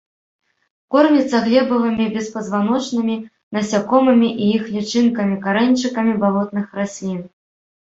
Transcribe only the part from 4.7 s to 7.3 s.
лічынкамі, карэньчыкамі балотных раслін.